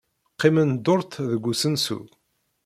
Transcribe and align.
Qqimen 0.33 0.69
dduṛt 0.77 1.11
deg 1.31 1.43
usensu. 1.51 1.99